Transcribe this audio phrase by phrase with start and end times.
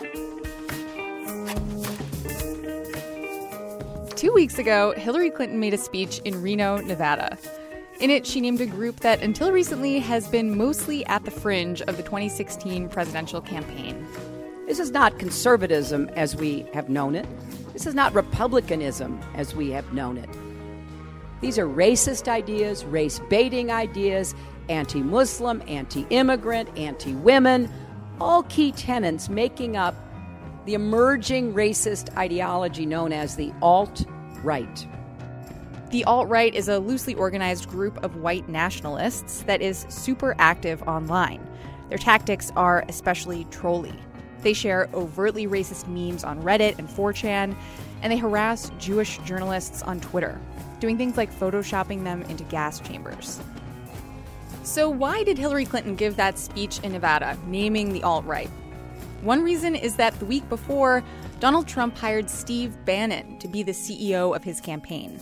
[0.00, 0.06] Two
[4.32, 7.36] weeks ago, Hillary Clinton made a speech in Reno, Nevada.
[8.00, 11.82] In it, she named a group that until recently has been mostly at the fringe
[11.82, 14.06] of the 2016 presidential campaign.
[14.66, 17.26] This is not conservatism as we have known it.
[17.74, 20.30] This is not republicanism as we have known it.
[21.42, 24.34] These are racist ideas, race baiting ideas,
[24.70, 27.70] anti Muslim, anti immigrant, anti women,
[28.20, 29.94] all key tenets making up
[30.66, 34.04] the emerging racist ideology known as the alt
[34.42, 34.86] right.
[35.90, 40.82] The alt right is a loosely organized group of white nationalists that is super active
[40.84, 41.44] online.
[41.88, 43.94] Their tactics are especially trolly.
[44.42, 47.56] They share overtly racist memes on Reddit and 4chan,
[48.02, 50.40] and they harass Jewish journalists on Twitter,
[50.78, 53.40] doing things like photoshopping them into gas chambers.
[54.70, 58.48] So, why did Hillary Clinton give that speech in Nevada, naming the alt right?
[59.22, 61.02] One reason is that the week before,
[61.40, 65.20] Donald Trump hired Steve Bannon to be the CEO of his campaign.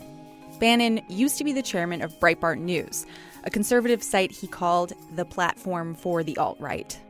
[0.61, 3.07] Bannon used to be the chairman of Breitbart News,
[3.45, 7.01] a conservative site he called the platform for the alt right.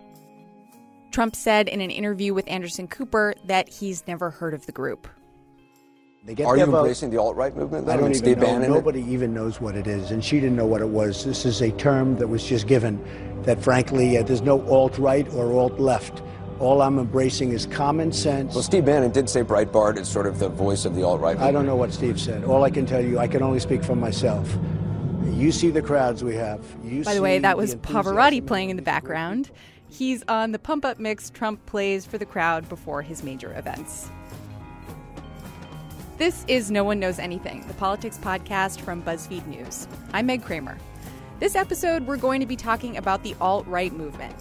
[1.11, 5.09] Trump said in an interview with Anderson Cooper that he's never heard of the group.
[6.45, 7.87] Are you embracing the alt-right movement?
[7.87, 7.99] Then?
[7.99, 8.47] I don't Steve even know.
[8.47, 8.71] Bannon?
[8.71, 11.25] Nobody even knows what it is, and she didn't know what it was.
[11.25, 13.03] This is a term that was just given.
[13.45, 16.23] That frankly, uh, there's no alt-right or alt-left.
[16.61, 18.55] All I'm embracing is common sense.
[18.55, 21.39] Well, Steve Bannon did say Breitbart is sort of the voice of the alt-right.
[21.39, 22.45] I don't know what Steve said.
[22.45, 24.55] All I can tell you, I can only speak for myself.
[25.25, 26.61] You see the crowds we have.
[26.83, 29.51] You By the way, that was Pavarotti playing in the background.
[29.89, 34.11] He's on the pump up mix Trump plays for the crowd before his major events.
[36.19, 39.87] This is No One Knows Anything, the politics podcast from BuzzFeed News.
[40.13, 40.77] I'm Meg Kramer.
[41.39, 44.35] This episode, we're going to be talking about the alt right movement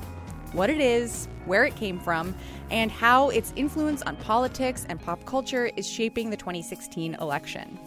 [0.53, 2.33] what it is, where it came from,
[2.71, 7.77] and how its influence on politics and pop culture is shaping the 2016 election.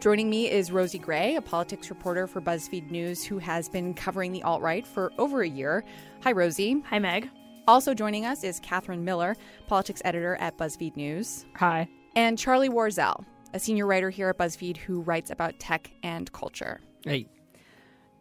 [0.00, 4.32] Joining me is Rosie Gray, a politics reporter for BuzzFeed News who has been covering
[4.32, 5.84] the alt right for over a year.
[6.22, 6.82] Hi, Rosie.
[6.90, 7.30] Hi, Meg.
[7.66, 9.36] Also joining us is Katherine Miller,
[9.68, 11.88] politics editor at BuzzFeed News, Hi.
[12.16, 16.80] And Charlie Warzel, a senior writer here at BuzzFeed who writes about tech and culture.
[17.04, 17.28] Hey,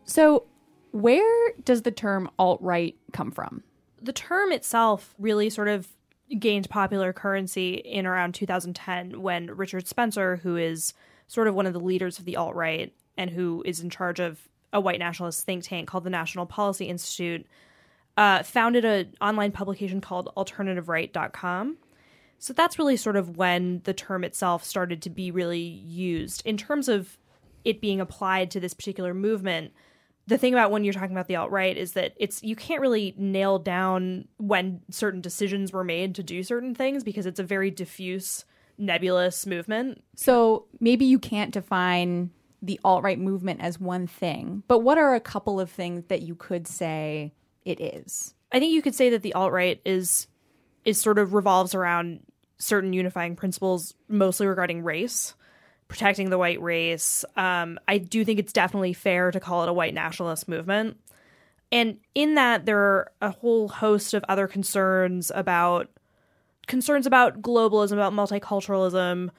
[0.03, 0.45] So,
[0.91, 3.63] where does the term alt right come from?
[4.01, 5.87] The term itself really sort of
[6.39, 10.93] gained popular currency in around 2010 when Richard Spencer, who is
[11.27, 14.19] sort of one of the leaders of the alt right and who is in charge
[14.19, 17.45] of a white nationalist think tank called the National Policy Institute,
[18.17, 21.77] uh, founded an online publication called alternativeright.com.
[22.39, 26.45] So that's really sort of when the term itself started to be really used.
[26.45, 27.17] In terms of
[27.63, 29.73] it being applied to this particular movement,
[30.27, 32.81] the thing about when you're talking about the alt right is that it's you can't
[32.81, 37.43] really nail down when certain decisions were made to do certain things because it's a
[37.43, 38.45] very diffuse,
[38.77, 40.03] nebulous movement.
[40.15, 42.31] So, maybe you can't define
[42.61, 46.21] the alt right movement as one thing, but what are a couple of things that
[46.21, 48.33] you could say it is?
[48.51, 50.27] I think you could say that the alt right is
[50.85, 52.21] is sort of revolves around
[52.57, 55.33] certain unifying principles, mostly regarding race,
[55.87, 57.25] protecting the white race.
[57.35, 60.97] Um, I do think it's definitely fair to call it a white nationalist movement,
[61.71, 65.89] and in that there are a whole host of other concerns about
[66.67, 69.29] concerns about globalism, about multiculturalism.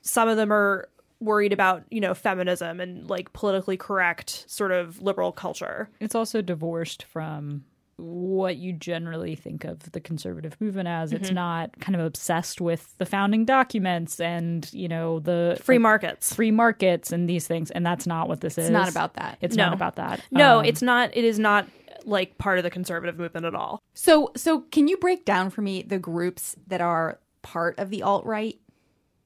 [0.00, 0.88] Some of them are
[1.20, 5.88] worried about you know feminism and like politically correct sort of liberal culture.
[6.00, 7.64] it's also divorced from
[7.96, 11.12] what you generally think of the conservative movement as.
[11.12, 16.34] It's not kind of obsessed with the founding documents and, you know, the Free markets.
[16.34, 17.70] free markets and these things.
[17.70, 18.66] And that's not what this is.
[18.66, 19.38] It's not about that.
[19.40, 19.66] It's No.
[19.66, 20.20] not about that.
[20.30, 21.10] No, Um, it's not.
[21.16, 21.68] It is not
[22.04, 23.78] like part of the conservative movement at all.
[23.94, 28.02] So, so can you break down for me the groups that are part of the
[28.02, 28.58] alt right?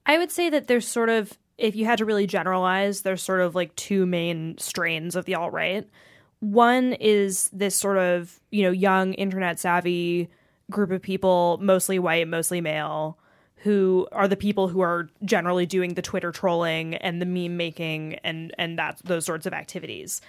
[0.05, 3.41] I would say that there's sort of, if you had to really generalize, there's sort
[3.41, 5.89] of like two main strains of the alt right.
[6.41, 10.29] One is this sort of, you know, young internet savvy
[10.71, 13.19] group of people, mostly white, mostly male,
[13.57, 18.15] who are the people who are generally doing the Twitter trolling and the meme making
[18.23, 20.21] and and that those sorts of activities.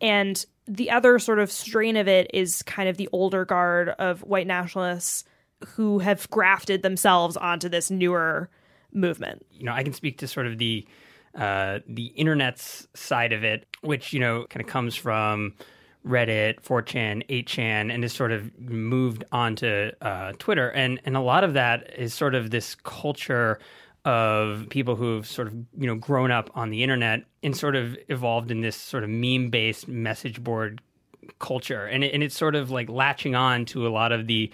[0.00, 4.22] And the other sort of strain of it is kind of the older guard of
[4.22, 5.24] white nationalists
[5.66, 8.50] who have grafted themselves onto this newer
[8.92, 9.44] movement.
[9.50, 10.86] you know, I can speak to sort of the
[11.34, 15.54] uh, the internet's side of it, which you know kind of comes from
[16.06, 21.44] Reddit, 4chan, 8chan, and has sort of moved onto uh, Twitter, and and a lot
[21.44, 23.58] of that is sort of this culture
[24.04, 27.96] of people who've sort of you know grown up on the internet and sort of
[28.08, 30.80] evolved in this sort of meme based message board
[31.38, 31.86] culture.
[31.86, 34.52] And, it, and it's sort of like latching on to a lot of the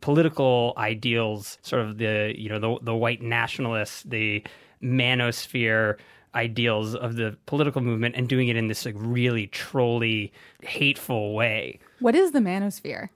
[0.00, 4.44] political ideals, sort of the you know the the white nationalists, the
[4.82, 5.96] manosphere
[6.34, 10.32] ideals of the political movement, and doing it in this like really trolly,
[10.62, 11.80] hateful way.
[12.00, 13.08] What is the manosphere?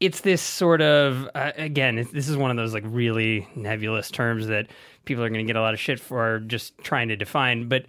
[0.00, 4.46] It's this sort of uh, again, this is one of those like really nebulous terms
[4.46, 4.68] that
[5.04, 7.86] people are going to get a lot of shit for just trying to define, but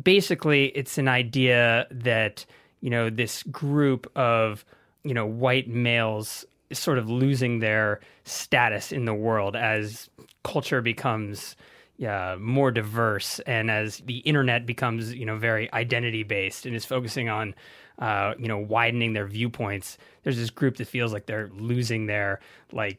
[0.00, 2.44] basically it's an idea that
[2.80, 4.64] you know this group of
[5.04, 10.08] you know white males sort of losing their status in the world as
[10.42, 11.56] culture becomes
[11.96, 13.40] yeah, more diverse.
[13.40, 17.54] And as the internet becomes you know very identity based and is focusing on
[17.98, 22.40] uh, you know widening their viewpoints there's this group that feels like they're losing their
[22.72, 22.98] like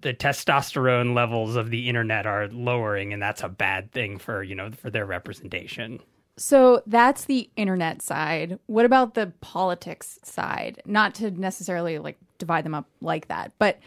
[0.00, 4.54] the testosterone levels of the internet are lowering and that's a bad thing for you
[4.54, 6.00] know for their representation.
[6.38, 8.58] So that's the internet side.
[8.66, 10.82] What about the politics side?
[10.84, 13.78] Not to necessarily like divide them up like that but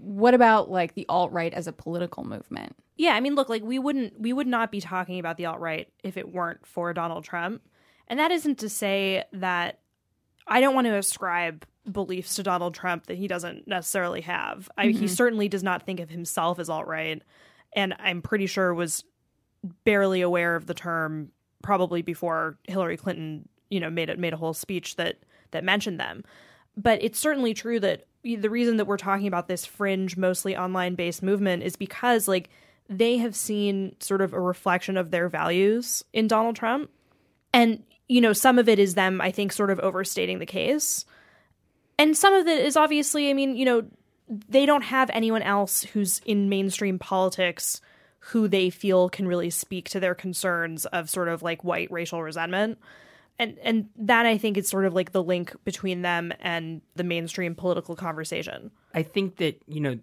[0.00, 3.78] what about like the alt-right as a political movement yeah i mean look like we
[3.78, 7.62] wouldn't we would not be talking about the alt-right if it weren't for donald trump
[8.06, 9.80] and that isn't to say that
[10.46, 14.70] i don't want to ascribe beliefs to Donald Trump that he doesn't necessarily have.
[14.76, 15.00] I, mm-hmm.
[15.00, 17.22] He certainly does not think of himself as alt right,
[17.72, 19.04] and I'm pretty sure was
[19.84, 21.30] barely aware of the term
[21.62, 25.18] probably before Hillary Clinton, you know, made it made a whole speech that
[25.50, 26.24] that mentioned them.
[26.78, 30.94] But it's certainly true that the reason that we're talking about this fringe, mostly online
[30.94, 32.48] based movement is because like
[32.88, 36.90] they have seen sort of a reflection of their values in Donald Trump.
[37.52, 41.04] And, you know, some of it is them, I think, sort of overstating the case
[41.98, 43.84] and some of it is obviously, I mean, you know,
[44.28, 47.80] they don't have anyone else who's in mainstream politics
[48.20, 52.22] who they feel can really speak to their concerns of sort of like white racial
[52.22, 52.78] resentment.
[53.38, 57.04] And and that I think is sort of like the link between them and the
[57.04, 58.70] mainstream political conversation.
[58.94, 59.98] I think that, you know,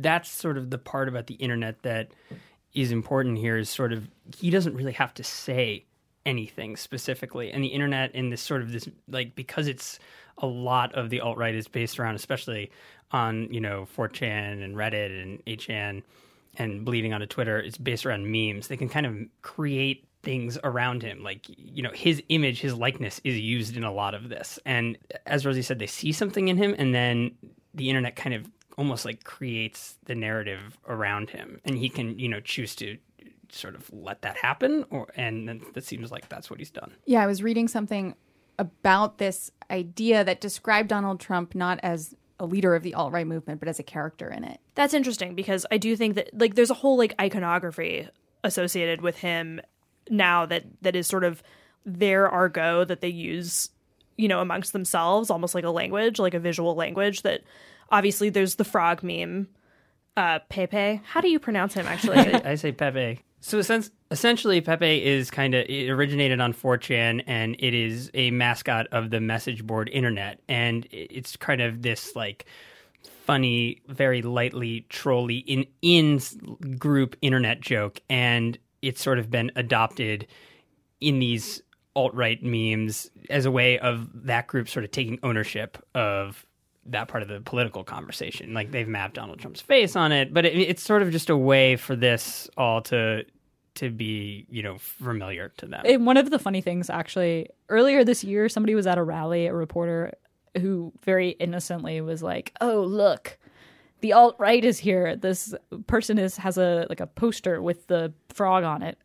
[0.00, 2.12] that's sort of the part about the internet that
[2.72, 5.84] is important here is sort of he doesn't really have to say
[6.24, 7.50] anything specifically.
[7.50, 9.98] And the internet in this sort of this like because it's
[10.38, 12.70] a lot of the alt right is based around, especially
[13.10, 16.02] on you know 4chan and Reddit and 8chan
[16.56, 17.58] and bleeding onto Twitter.
[17.58, 18.68] It's based around memes.
[18.68, 23.20] They can kind of create things around him, like you know his image, his likeness
[23.24, 24.58] is used in a lot of this.
[24.64, 27.32] And as Rosie said, they see something in him, and then
[27.74, 28.46] the internet kind of
[28.78, 32.98] almost like creates the narrative around him, and he can you know choose to
[33.52, 37.20] sort of let that happen or and that seems like that's what he's done yeah
[37.20, 38.14] i was reading something
[38.60, 43.26] about this idea that described Donald Trump not as a leader of the alt right
[43.26, 44.60] movement, but as a character in it.
[44.74, 48.06] That's interesting because I do think that like there's a whole like iconography
[48.44, 49.60] associated with him
[50.10, 51.42] now that that is sort of
[51.86, 53.70] their argot that they use,
[54.16, 57.22] you know, amongst themselves, almost like a language, like a visual language.
[57.22, 57.42] That
[57.90, 59.48] obviously there's the frog meme,
[60.16, 61.00] uh, Pepe.
[61.04, 62.18] How do you pronounce him actually?
[62.18, 63.20] I say Pepe.
[63.40, 63.58] So
[64.10, 69.20] essentially Pepe is kind of originated on 4chan and it is a mascot of the
[69.20, 72.44] message board internet and it's kind of this like
[73.24, 76.20] funny, very lightly trolly in in
[76.78, 80.26] group internet joke and it's sort of been adopted
[81.00, 81.62] in these
[81.96, 86.46] alt right memes as a way of that group sort of taking ownership of
[86.86, 88.54] that part of the political conversation.
[88.54, 91.36] Like they've mapped Donald Trump's face on it, but it, it's sort of just a
[91.36, 93.24] way for this all to
[93.76, 95.82] to be, you know, familiar to them.
[95.84, 99.46] And one of the funny things actually, earlier this year somebody was at a rally,
[99.46, 100.12] a reporter
[100.58, 103.38] who very innocently was like, "Oh, look,
[104.00, 105.16] the alt right is here.
[105.16, 105.54] This
[105.86, 108.98] person is has a like a poster with the frog on it."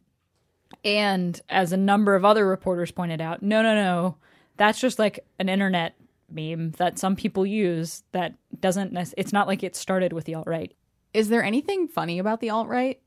[0.83, 4.17] And as a number of other reporters pointed out, no, no, no,
[4.57, 5.95] that's just like an internet
[6.29, 10.47] meme that some people use that doesn't it's not like it started with the alt
[10.47, 10.75] right.
[11.13, 12.99] Is there anything funny about the alt right?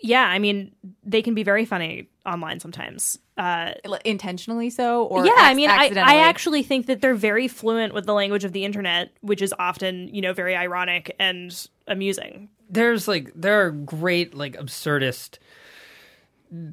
[0.00, 0.74] Yeah, I mean,
[1.04, 3.18] they can be very funny online sometimes.
[3.38, 3.72] Uh,
[4.06, 8.06] intentionally so or yeah i mean I, I actually think that they're very fluent with
[8.06, 11.52] the language of the internet which is often you know very ironic and
[11.86, 12.48] amusing.
[12.68, 15.38] There's like there are great like absurdist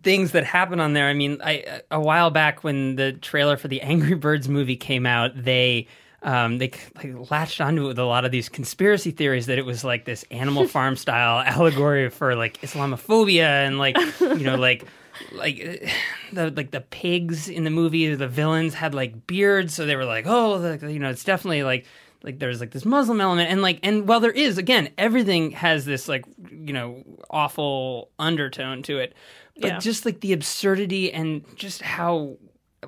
[0.04, 1.08] things that happen on there.
[1.08, 5.06] I mean i a while back when the trailer for the angry birds movie came
[5.06, 5.88] out they
[6.24, 9.66] um, they like latched onto it with a lot of these conspiracy theories that it
[9.66, 14.86] was like this animal farm style allegory for like Islamophobia and like you know like
[15.34, 15.90] like
[16.34, 20.06] the like the pigs in the movie the villains had like beards so they were
[20.06, 21.86] like oh the, you know it's definitely like
[22.24, 25.86] like there's like this muslim element and like and while there is again everything has
[25.86, 29.14] this like you know awful undertone to it
[29.60, 29.80] but yeah.
[29.80, 32.38] just like the absurdity and just how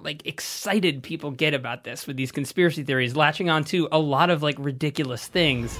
[0.01, 4.43] like excited people get about this with these conspiracy theories latching onto a lot of
[4.43, 5.77] like ridiculous things.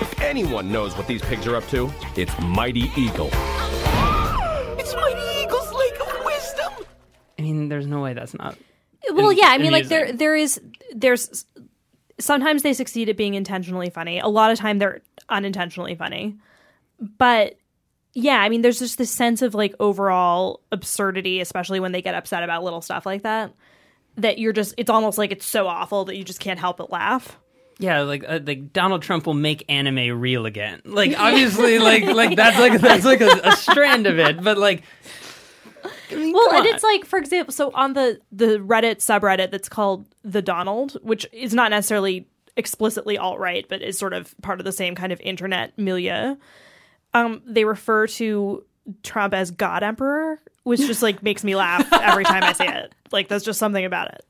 [0.00, 3.30] If anyone knows what these pigs are up to, it's Mighty Eagle.
[4.78, 6.86] it's Mighty Eagle's Lake of Wisdom.
[7.38, 8.56] I mean, there's no way that's not.
[9.12, 10.60] Well, yeah, I mean, like there there is
[10.94, 11.46] there's
[12.18, 14.18] sometimes they succeed at being intentionally funny.
[14.18, 16.36] A lot of time they're unintentionally funny.
[17.18, 17.56] But
[18.14, 22.14] yeah, I mean, there's just this sense of like overall absurdity, especially when they get
[22.14, 23.54] upset about little stuff like that.
[24.16, 26.90] That you're just, it's almost like it's so awful that you just can't help but
[26.90, 27.38] laugh.
[27.78, 30.82] Yeah, like uh, like Donald Trump will make anime real again.
[30.90, 34.82] Like obviously, like like that's like that's like a, a strand of it, but like.
[36.10, 39.68] I mean, well, and it's like, for example, so on the the Reddit subreddit that's
[39.68, 44.60] called the Donald, which is not necessarily explicitly alt right, but is sort of part
[44.60, 46.36] of the same kind of internet milieu
[47.14, 48.64] um, they refer to
[49.02, 52.94] Trump as God Emperor, which just like makes me laugh every time I say it.
[53.12, 54.24] Like that's just something about it.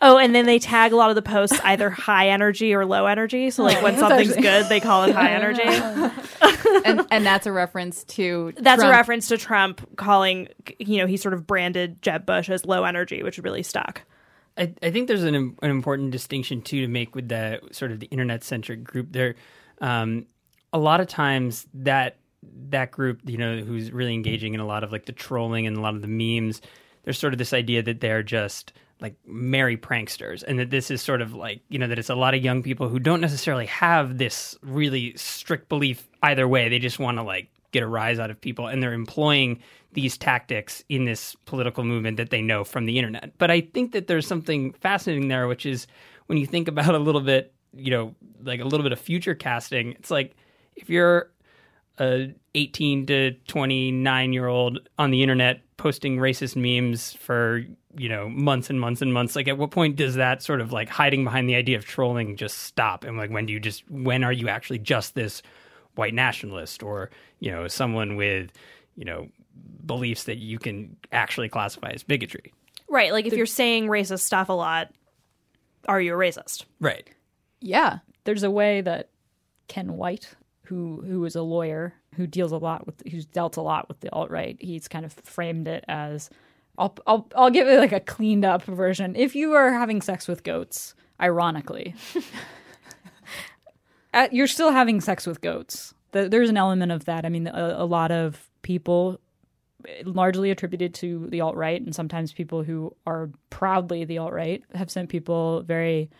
[0.00, 3.06] Oh, and then they tag a lot of the posts either high energy or low
[3.06, 3.50] energy.
[3.50, 5.62] So like when something's good, they call it high energy.
[6.84, 8.92] and, and that's a reference to that's Trump.
[8.92, 12.84] a reference to Trump calling you know he sort of branded Jeb Bush as low
[12.84, 14.02] energy, which really stuck.
[14.56, 18.00] I, I think there's an an important distinction too to make with the sort of
[18.00, 19.08] the internet centric group.
[19.12, 19.36] There,
[19.80, 20.26] um,
[20.74, 22.18] a lot of times that
[22.68, 25.76] that group, you know, who's really engaging in a lot of like the trolling and
[25.76, 26.60] a lot of the memes,
[27.04, 31.00] there's sort of this idea that they're just like merry pranksters and that this is
[31.00, 33.66] sort of like, you know, that it's a lot of young people who don't necessarily
[33.66, 36.68] have this really strict belief either way.
[36.68, 39.60] They just want to like get a rise out of people and they're employing
[39.92, 43.32] these tactics in this political movement that they know from the internet.
[43.38, 45.86] But I think that there's something fascinating there, which is
[46.26, 49.34] when you think about a little bit, you know, like a little bit of future
[49.34, 50.36] casting, it's like
[50.76, 51.30] if you're
[51.98, 57.64] a 18 to 29 year old on the internet posting racist memes for
[57.96, 60.72] you know months and months and months like at what point does that sort of
[60.72, 63.04] like hiding behind the idea of trolling just stop?
[63.04, 65.42] And like when do you just when are you actually just this
[65.94, 68.50] white nationalist or you know someone with
[68.96, 69.28] you know
[69.86, 72.52] beliefs that you can actually classify as bigotry?
[72.88, 74.90] Right like if you're saying racist stuff a lot
[75.86, 76.64] are you a racist?
[76.80, 77.08] Right.
[77.60, 79.10] Yeah there's a way that
[79.68, 83.62] ken white who who is a lawyer who deals a lot with who's dealt a
[83.62, 84.56] lot with the alt right.
[84.60, 86.30] He's kind of framed it as
[86.78, 89.14] I'll I'll I'll give it like a cleaned up version.
[89.16, 91.94] If you are having sex with goats, ironically,
[94.14, 95.94] uh, you're still having sex with goats.
[96.12, 97.24] there's an element of that.
[97.24, 99.20] I mean, a, a lot of people
[100.04, 104.62] largely attributed to the alt right, and sometimes people who are proudly the alt right
[104.74, 106.10] have sent people very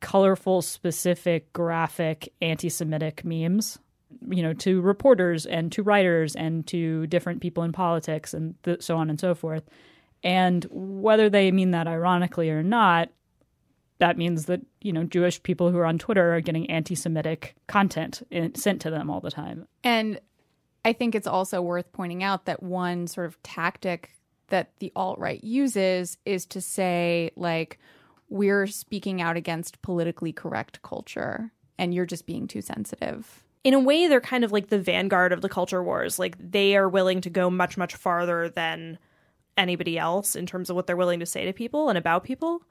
[0.00, 3.78] colorful, specific, graphic, anti Semitic memes,
[4.28, 8.82] you know, to reporters and to writers and to different people in politics and th-
[8.82, 9.62] so on and so forth.
[10.22, 13.10] And whether they mean that ironically or not,
[13.98, 17.54] that means that, you know, Jewish people who are on Twitter are getting anti Semitic
[17.66, 19.66] content in- sent to them all the time.
[19.84, 20.20] And
[20.84, 24.10] I think it's also worth pointing out that one sort of tactic
[24.48, 27.78] that the alt right uses is to say, like,
[28.30, 33.44] we're speaking out against politically correct culture and you're just being too sensitive.
[33.64, 36.18] In a way, they're kind of like the vanguard of the culture wars.
[36.18, 38.98] Like they are willing to go much, much farther than
[39.56, 42.62] anybody else in terms of what they're willing to say to people and about people.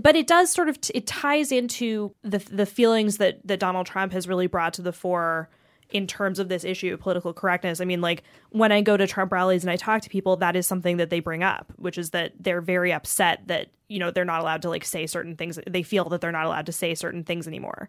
[0.00, 3.86] But it does sort of t- it ties into the the feelings that that Donald
[3.86, 5.48] Trump has really brought to the fore
[5.92, 7.80] in terms of this issue of political correctness.
[7.80, 10.56] I mean, like when I go to Trump rallies and I talk to people, that
[10.56, 14.10] is something that they bring up, which is that they're very upset that, you know,
[14.10, 15.58] they're not allowed to like say certain things.
[15.68, 17.88] They feel that they're not allowed to say certain things anymore.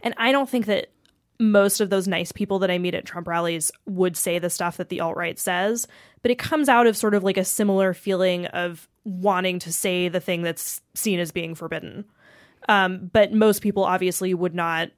[0.00, 0.88] And I don't think that
[1.38, 4.76] most of those nice people that I meet at Trump rallies would say the stuff
[4.76, 5.86] that the alt right says,
[6.22, 10.08] but it comes out of sort of like a similar feeling of wanting to say
[10.08, 12.04] the thing that's seen as being forbidden.
[12.68, 14.90] Um, but most people obviously would not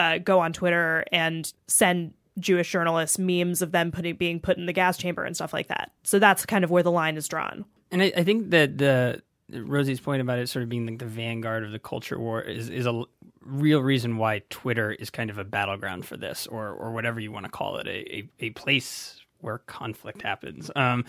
[0.00, 4.66] uh, go on Twitter and send Jewish journalists memes of them putting being put in
[4.66, 5.92] the gas chamber and stuff like that.
[6.02, 7.64] So that's kind of where the line is drawn.
[7.90, 11.06] And I, I think that the Rosie's point about it sort of being like the
[11.06, 13.02] vanguard of the culture war is is a
[13.42, 17.32] real reason why Twitter is kind of a battleground for this, or or whatever you
[17.32, 20.70] want to call it, a a, a place where conflict happens.
[20.76, 21.04] Um,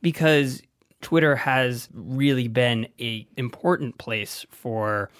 [0.00, 0.62] because
[1.00, 5.10] Twitter has really been a important place for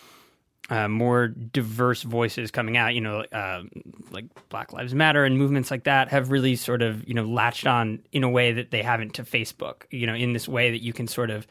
[0.70, 3.62] uh, more diverse voices coming out, you know, uh,
[4.10, 7.66] like Black Lives Matter and movements like that have really sort of, you know, latched
[7.66, 10.82] on in a way that they haven't to Facebook, you know, in this way that
[10.82, 11.46] you can sort of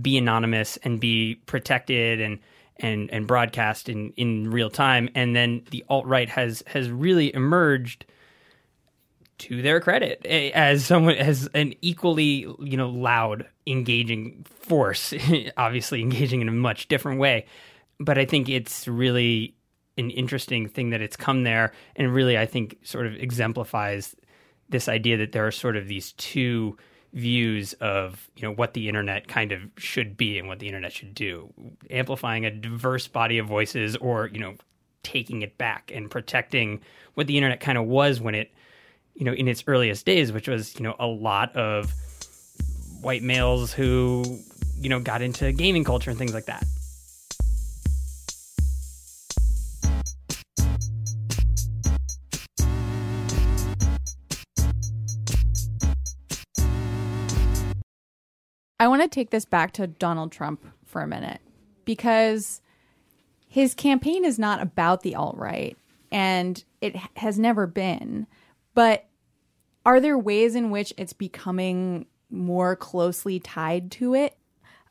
[0.00, 2.38] be anonymous and be protected and
[2.78, 5.08] and and broadcast in in real time.
[5.14, 8.04] And then the alt right has has really emerged
[9.36, 15.12] to their credit as someone as an equally you know loud engaging force
[15.56, 17.44] obviously engaging in a much different way
[17.98, 19.54] but i think it's really
[19.96, 24.14] an interesting thing that it's come there and really i think sort of exemplifies
[24.68, 26.76] this idea that there are sort of these two
[27.14, 30.92] views of you know what the internet kind of should be and what the internet
[30.92, 31.52] should do.
[31.88, 34.54] Amplifying a diverse body of voices or you know
[35.04, 36.80] taking it back and protecting
[37.14, 38.52] what the internet kind of was when it
[39.14, 41.92] you know in its earliest days which was you know a lot of
[43.00, 44.24] white males who
[44.80, 46.64] you know got into gaming culture and things like that
[58.84, 61.40] I want to take this back to Donald Trump for a minute
[61.86, 62.60] because
[63.48, 65.74] his campaign is not about the alt right
[66.12, 68.26] and it has never been.
[68.74, 69.06] But
[69.86, 74.36] are there ways in which it's becoming more closely tied to it?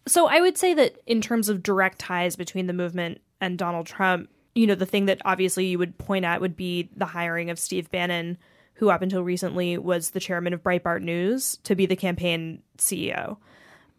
[0.07, 3.85] So I would say that in terms of direct ties between the movement and Donald
[3.85, 7.51] Trump, you know, the thing that obviously you would point at would be the hiring
[7.51, 8.39] of Steve Bannon,
[8.73, 13.37] who up until recently was the chairman of Breitbart News, to be the campaign CEO.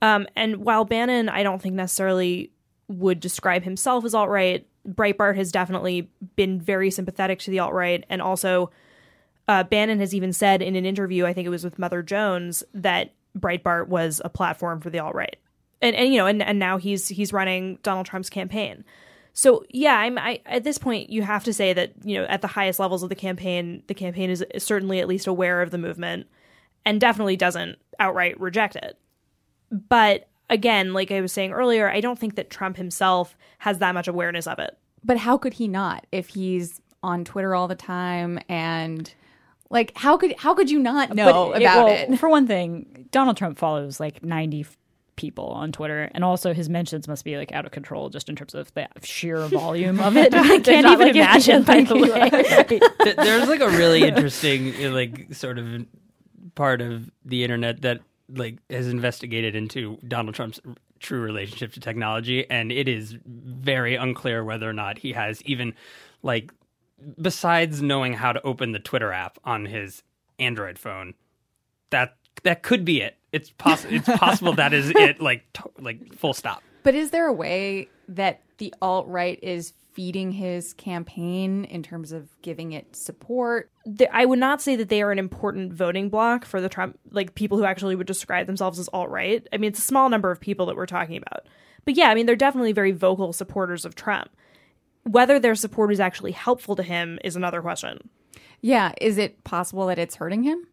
[0.05, 2.51] Um, and while Bannon, I don't think necessarily
[2.89, 7.73] would describe himself as alt right, Breitbart has definitely been very sympathetic to the alt
[7.73, 8.05] right.
[8.11, 8.71] And also,
[9.49, 12.63] uh, Bannon has even said in an interview, I think it was with Mother Jones,
[12.75, 15.37] that Breitbart was a platform for the alt right.
[15.81, 18.85] And, and you know, and, and now he's he's running Donald Trump's campaign.
[19.33, 22.43] So yeah, I'm I, at this point you have to say that you know at
[22.43, 25.79] the highest levels of the campaign, the campaign is certainly at least aware of the
[25.79, 26.27] movement,
[26.85, 28.99] and definitely doesn't outright reject it.
[29.89, 33.95] But again, like I was saying earlier, I don't think that Trump himself has that
[33.95, 34.79] much awareness of it.
[35.03, 39.13] But how could he not if he's on Twitter all the time and
[39.69, 42.19] like how could how could you not know but about it, well, it?
[42.19, 44.67] For one thing, Donald Trump follows like 90
[45.17, 48.37] people on Twitter, and also his mentions must be like out of control just in
[48.37, 50.35] terms of the sheer volume of it.
[50.35, 51.63] I can't even like imagine.
[51.63, 55.87] By the way, there's like a really interesting like sort of
[56.55, 60.61] part of the internet that like has investigated into Donald Trump's
[61.01, 65.75] true relationship to technology, and it is very unclear whether or not he has even
[66.23, 66.53] like
[67.21, 70.03] besides knowing how to open the Twitter app on his
[70.39, 71.15] Android phone.
[71.91, 73.17] That that could be it.
[73.33, 73.95] It's possible.
[73.95, 75.21] it's possible that is it.
[75.21, 75.45] Like
[75.79, 76.63] like full stop.
[76.83, 82.11] But is there a way that the alt right is feeding his campaign in terms
[82.11, 83.71] of giving it support.
[84.13, 87.35] I would not say that they are an important voting block for the Trump, like
[87.37, 89.47] people who actually would describe themselves as alt right.
[89.53, 91.47] I mean, it's a small number of people that we're talking about.
[91.85, 94.31] But yeah, I mean, they're definitely very vocal supporters of Trump.
[95.05, 98.11] Whether their support is actually helpful to him is another question.
[98.61, 98.93] Yeah.
[99.01, 100.67] Is it possible that it's hurting him?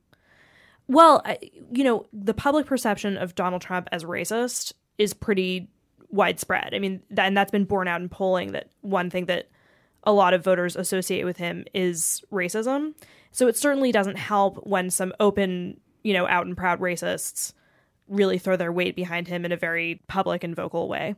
[0.87, 1.23] Well,
[1.71, 5.69] you know, the public perception of Donald Trump as racist is pretty
[6.11, 6.73] widespread.
[6.73, 9.49] I mean, that, and that's been borne out in polling that one thing that
[10.03, 12.93] a lot of voters associate with him is racism.
[13.31, 17.53] So it certainly doesn't help when some open, you know, out and proud racists
[18.07, 21.15] really throw their weight behind him in a very public and vocal way.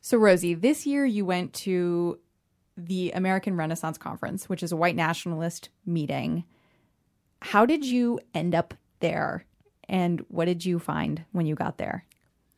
[0.00, 2.18] So, Rosie, this year you went to
[2.76, 6.44] the American Renaissance Conference, which is a white nationalist meeting.
[7.40, 9.44] How did you end up there?
[9.88, 12.04] And what did you find when you got there?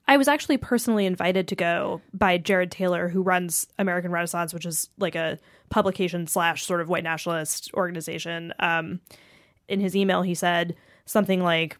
[0.08, 4.66] I was actually personally invited to go by Jared Taylor, who runs American Renaissance, which
[4.66, 5.38] is like a
[5.68, 8.52] publication slash sort of white nationalist organization.
[8.60, 9.00] Um,
[9.68, 11.76] in his email, he said something like,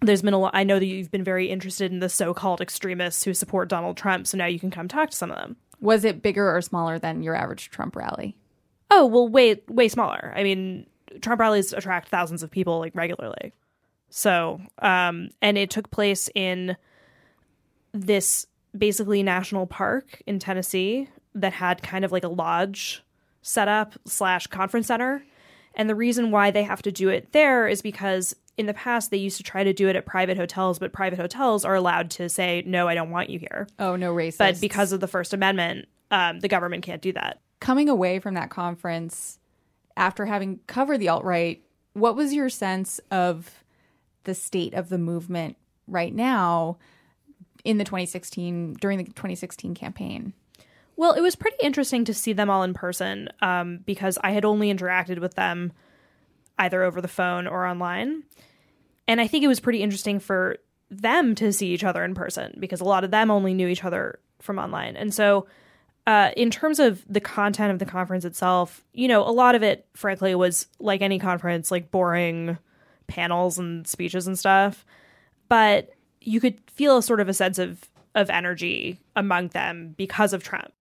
[0.00, 0.54] "There's been a lot.
[0.54, 4.26] I know that you've been very interested in the so-called extremists who support Donald Trump,
[4.26, 6.98] so now you can come talk to some of them." Was it bigger or smaller
[6.98, 8.36] than your average Trump rally?
[8.90, 10.32] Oh well, way way smaller.
[10.34, 10.86] I mean,
[11.20, 13.52] Trump rallies attract thousands of people like regularly.
[14.08, 16.76] So, um, and it took place in
[17.94, 23.02] this basically national park in Tennessee that had kind of like a lodge
[23.40, 25.24] setup slash conference center.
[25.74, 29.10] And the reason why they have to do it there is because in the past
[29.10, 32.10] they used to try to do it at private hotels, but private hotels are allowed
[32.10, 33.66] to say, no, I don't want you here.
[33.78, 34.38] Oh, no racist.
[34.38, 37.40] But because of the First Amendment, um, the government can't do that.
[37.60, 39.38] Coming away from that conference
[39.96, 43.64] after having covered the alt right, what was your sense of
[44.24, 46.78] the state of the movement right now?
[47.64, 50.32] In the 2016 during the 2016 campaign?
[50.96, 54.44] Well, it was pretty interesting to see them all in person um, because I had
[54.44, 55.72] only interacted with them
[56.58, 58.22] either over the phone or online.
[59.08, 60.58] And I think it was pretty interesting for
[60.90, 63.84] them to see each other in person because a lot of them only knew each
[63.84, 64.96] other from online.
[64.96, 65.46] And so
[66.06, 69.62] Uh, in terms of the content of the conference itself, you know, a lot of
[69.62, 72.58] it, frankly, was like any conference, like boring
[73.06, 74.84] panels and speeches and stuff.
[75.48, 75.93] But
[76.24, 80.42] you could feel a sort of a sense of of energy among them because of
[80.42, 80.72] Trump.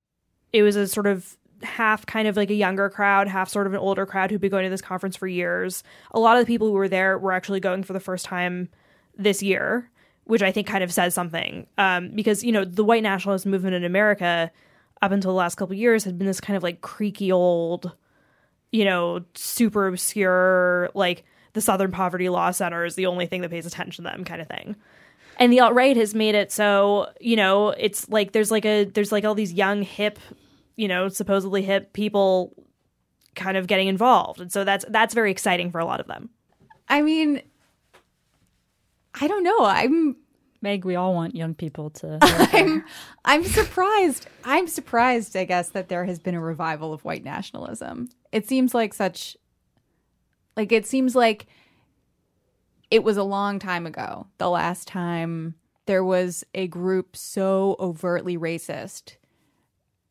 [0.51, 3.73] It was a sort of half kind of like a younger crowd, half sort of
[3.73, 5.83] an older crowd who'd been going to this conference for years.
[6.11, 8.69] A lot of the people who were there were actually going for the first time
[9.17, 9.89] this year,
[10.25, 11.67] which I think kind of says something.
[11.77, 14.51] Um, because, you know, the white nationalist movement in America
[15.01, 17.91] up until the last couple years had been this kind of like creaky old,
[18.71, 23.51] you know, super obscure, like the Southern Poverty Law Center is the only thing that
[23.51, 24.75] pays attention to them kind of thing
[25.37, 28.83] and the alt right has made it so you know it's like there's like a
[28.85, 30.19] there's like all these young hip
[30.75, 32.53] you know, supposedly hip people
[33.35, 34.41] kind of getting involved.
[34.41, 36.29] And so that's that's very exciting for a lot of them.
[36.87, 37.41] I mean,
[39.19, 39.65] I don't know.
[39.65, 40.17] I'm
[40.61, 42.17] Meg, we all want young people to.
[42.21, 42.85] I'm,
[43.25, 44.27] I'm surprised.
[44.45, 48.07] I'm surprised, I guess, that there has been a revival of white nationalism.
[48.31, 49.35] It seems like such,
[50.55, 51.47] like, it seems like
[52.93, 55.55] it was a long time ago, the last time
[55.87, 59.15] there was a group so overtly racist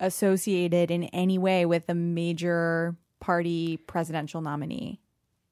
[0.00, 5.00] associated in any way with a major party presidential nominee.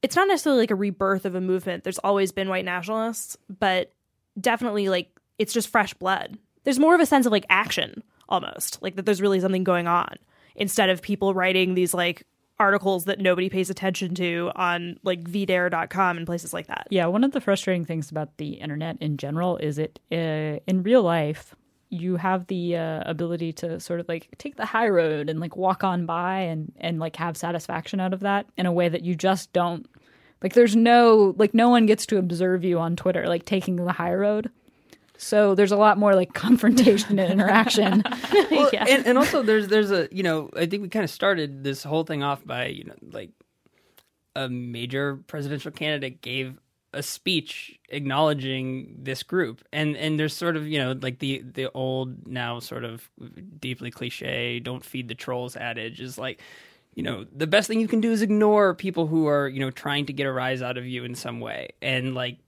[0.01, 1.85] It's not necessarily like a rebirth of a movement.
[1.85, 3.93] There's always been white nationalists, but
[4.37, 6.37] definitely like it's just fresh blood.
[6.65, 9.87] There's more of a sense of like action almost, like that there's really something going
[9.87, 10.17] on
[10.57, 12.27] instead of people writing these like
[12.61, 16.87] articles that nobody pays attention to on like vdare.com and places like that.
[16.91, 20.83] Yeah, one of the frustrating things about the internet in general is it uh, in
[20.83, 21.55] real life
[21.89, 25.57] you have the uh, ability to sort of like take the high road and like
[25.57, 29.03] walk on by and and like have satisfaction out of that in a way that
[29.03, 29.85] you just don't
[30.41, 33.91] like there's no like no one gets to observe you on Twitter like taking the
[33.91, 34.49] high road.
[35.21, 38.03] So there's a lot more like confrontation and interaction.
[38.51, 38.85] well, yeah.
[38.89, 41.83] and, and also there's there's a you know I think we kind of started this
[41.83, 43.29] whole thing off by you know like
[44.35, 46.59] a major presidential candidate gave
[46.93, 51.71] a speech acknowledging this group and and there's sort of you know like the the
[51.73, 53.09] old now sort of
[53.59, 56.41] deeply cliche don't feed the trolls adage is like
[56.95, 59.71] you know the best thing you can do is ignore people who are you know
[59.71, 62.39] trying to get a rise out of you in some way and like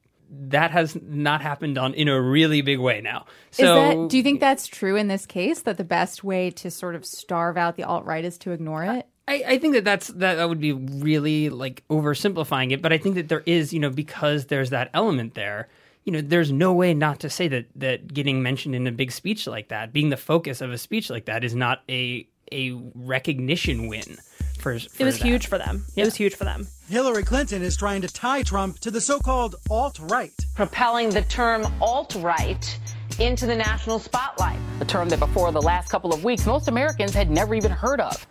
[0.50, 3.26] that has not happened on in a really big way now.
[3.52, 5.62] So, that, do you think that's true in this case?
[5.62, 8.84] That the best way to sort of starve out the alt right is to ignore
[8.84, 9.08] it?
[9.28, 12.98] I, I think that that's that, that would be really like oversimplifying it, but I
[12.98, 15.70] think that there is, you know, because there's that element there,
[16.04, 19.12] you know, there's no way not to say that that getting mentioned in a big
[19.12, 22.72] speech like that, being the focus of a speech like that, is not a a
[22.96, 24.18] recognition win.
[24.64, 25.28] For, for it was that.
[25.28, 25.86] huge for them.
[25.94, 26.04] Yeah.
[26.04, 26.66] It was huge for them.
[26.88, 32.80] Hillary Clinton is trying to tie Trump to the so-called alt-right, propelling the term alt-right
[33.20, 34.58] into the national spotlight.
[34.80, 38.00] A term that before the last couple of weeks most Americans had never even heard
[38.00, 38.26] of.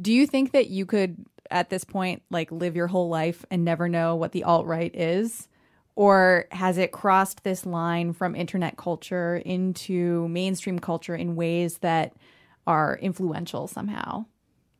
[0.00, 1.16] Do you think that you could,
[1.50, 4.94] at this point, like live your whole life and never know what the alt right
[4.94, 5.48] is?
[5.96, 12.12] Or has it crossed this line from internet culture into mainstream culture in ways that
[12.64, 14.26] are influential somehow?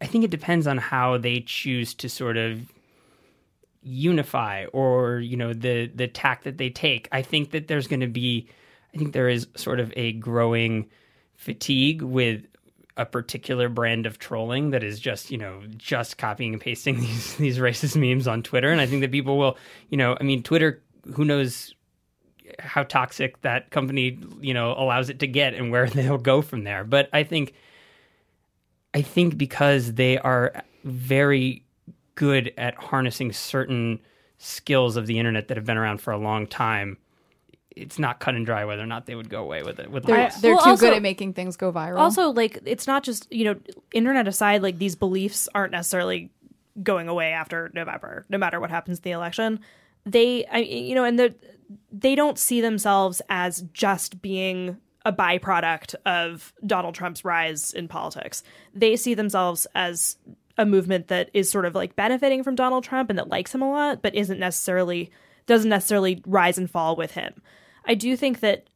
[0.03, 2.61] I think it depends on how they choose to sort of
[3.85, 7.09] unify or you know the the tack that they take.
[7.13, 8.49] I think that there's going to be
[8.95, 10.87] i think there is sort of a growing
[11.37, 12.45] fatigue with
[12.97, 17.37] a particular brand of trolling that is just you know just copying and pasting these
[17.37, 19.57] these racist memes on Twitter, and I think that people will
[19.89, 20.83] you know I mean Twitter
[21.15, 21.75] who knows
[22.59, 26.65] how toxic that company you know allows it to get and where they'll go from
[26.65, 27.55] there, but I think
[28.95, 31.65] I think because they are very
[32.15, 34.01] good at harnessing certain
[34.39, 36.99] skills of the internet that have been around for a long time
[37.77, 39.91] it's not cut and dry whether or not they would go away with it.
[39.91, 41.99] With they're, they're well, too also, good at making things go viral.
[41.99, 43.57] Also, like it's not just you know,
[43.93, 46.31] internet aside, like these beliefs aren't necessarily
[46.83, 49.61] going away after November, no matter what happens in the election.
[50.05, 51.35] They, I, you know, and they
[51.91, 58.43] they don't see themselves as just being a byproduct of Donald Trump's rise in politics.
[58.75, 60.17] They see themselves as
[60.59, 63.63] a movement that is sort of like benefiting from Donald Trump and that likes him
[63.63, 65.11] a lot, but isn't necessarily
[65.47, 67.43] doesn't necessarily rise and fall with him.
[67.85, 68.69] I do think that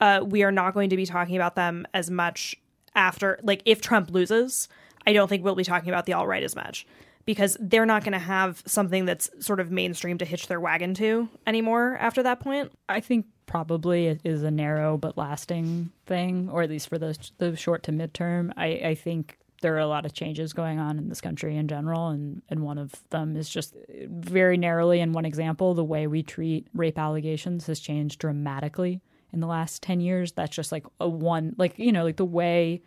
[0.00, 2.56] uh, we are not going to be talking about them as much
[2.94, 4.68] after, like, if Trump loses,
[5.06, 6.86] I don't think we'll be talking about the alt right as much
[7.24, 10.94] because they're not going to have something that's sort of mainstream to hitch their wagon
[10.94, 12.72] to anymore after that point.
[12.88, 17.56] I think probably is a narrow but lasting thing, or at least for the the
[17.56, 18.52] short to midterm.
[18.56, 21.68] I, I think there are a lot of changes going on in this country in
[21.68, 25.84] general, and, and one of them is just uh, very narrowly in one example, the
[25.84, 29.00] way we treat rape allegations has changed dramatically
[29.32, 30.32] in the last 10 years.
[30.32, 32.82] That's just like a one, like, you know, like the way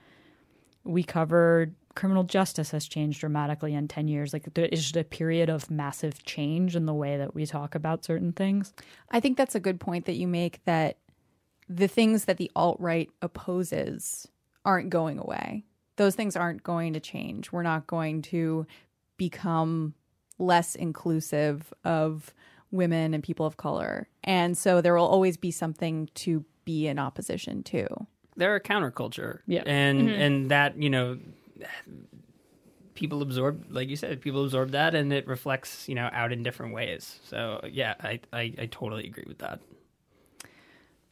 [0.84, 4.34] we covered criminal justice has changed dramatically in 10 years.
[4.34, 7.74] Like there is just a period of massive change in the way that we talk
[7.76, 8.74] about certain things.
[9.10, 10.98] I think that's a good point that you make that
[11.68, 14.28] the things that the alt right opposes
[14.66, 15.64] aren't going away.
[15.96, 17.52] Those things aren't going to change.
[17.52, 18.68] We're not going to
[19.18, 19.94] become
[20.38, 22.34] less inclusive of
[22.72, 24.10] women and people of color.
[24.24, 27.88] And so there will always be something to be in opposition to.
[28.36, 29.40] They're a counterculture.
[29.48, 29.64] Yeah.
[29.66, 30.22] And Mm-hmm.
[30.22, 31.18] and that, you know,
[32.94, 36.44] people absorb like you said, people absorb that and it reflects, you know, out in
[36.44, 37.20] different ways.
[37.24, 39.60] So yeah, I I, I totally agree with that.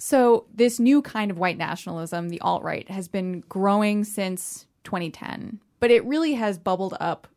[0.05, 5.61] So, this new kind of white nationalism, the alt right, has been growing since 2010,
[5.79, 7.27] but it really has bubbled up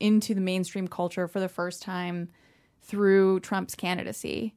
[0.00, 2.30] into the mainstream culture for the first time
[2.80, 4.54] through Trump's candidacy.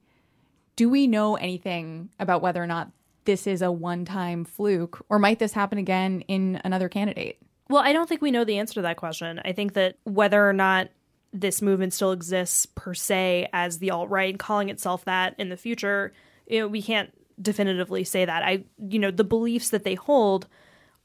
[0.75, 2.91] Do we know anything about whether or not
[3.25, 7.41] this is a one time fluke, or might this happen again in another candidate?
[7.69, 9.39] Well, I don't think we know the answer to that question.
[9.45, 10.89] I think that whether or not
[11.31, 15.57] this movement still exists per se as the alt right, calling itself that in the
[15.57, 16.11] future,
[16.47, 18.43] you know, we can't definitively say that.
[18.43, 20.47] I, you know, the beliefs that they hold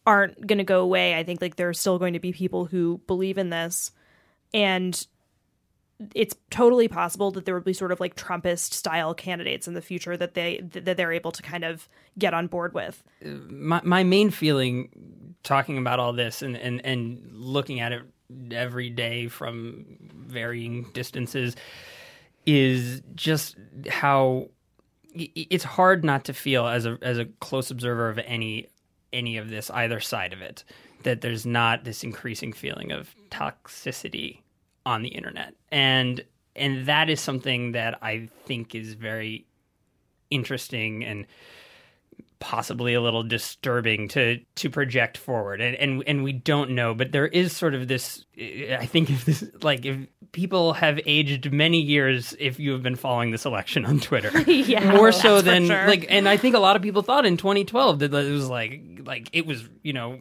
[0.07, 1.15] aren't going to go away.
[1.15, 3.91] I think like there are still going to be people who believe in this,
[4.53, 5.07] and
[6.15, 9.83] it's totally possible that there will be sort of like Trumpist style candidates in the
[9.83, 13.03] future that they that they're able to kind of get on board with.
[13.23, 18.03] my my main feeling talking about all this and, and, and looking at it
[18.51, 21.55] every day from varying distances
[22.47, 23.57] is just
[23.89, 24.49] how
[25.15, 28.69] it's hard not to feel as a as a close observer of any
[29.13, 30.65] any of this either side of it
[31.05, 34.41] that there's not this increasing feeling of toxicity
[34.85, 35.55] on the internet.
[35.71, 36.25] And
[36.57, 39.47] and that is something that I think is very
[40.31, 41.27] interesting and
[42.41, 45.61] possibly a little disturbing to to project forward.
[45.61, 48.25] And and and we don't know but there is sort of this
[48.79, 49.97] i think if this like if
[50.33, 54.93] people have aged many years if you have been following this election on twitter Yeah,
[54.93, 55.87] more so than sure.
[55.87, 58.83] like and i think a lot of people thought in 2012 that it was like
[59.05, 60.21] like it was you know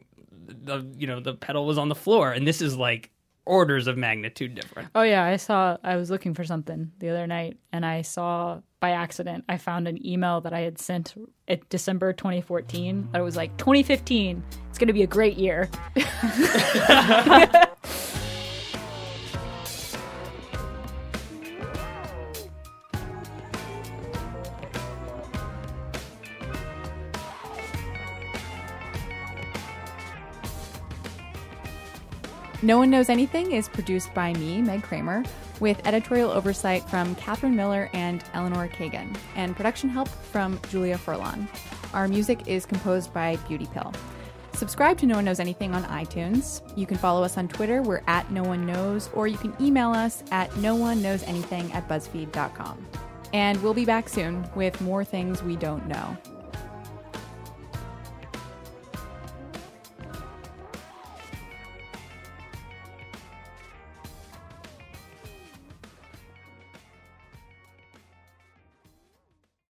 [0.66, 2.32] the you know the pedal was on the floor.
[2.32, 3.12] And this is like
[3.46, 4.90] orders of magnitude different.
[4.96, 8.62] Oh yeah, I saw I was looking for something the other night and I saw
[8.84, 11.16] by accident I found an email that I had sent
[11.48, 15.70] at December 2014 that it was like 2015 it's going to be a great year.
[32.62, 35.24] No One Knows Anything is produced by me, Meg Kramer,
[35.64, 41.48] with editorial oversight from Katherine Miller and Eleanor Kagan, and production help from Julia Furlan.
[41.94, 43.94] Our music is composed by Beauty Pill.
[44.52, 46.62] Subscribe to No One Knows Anything on iTunes.
[46.78, 49.92] You can follow us on Twitter, we're at No One Knows, or you can email
[49.92, 52.86] us at no one knows anything at buzzfeed.com.
[53.32, 56.18] And we'll be back soon with more things we don't know.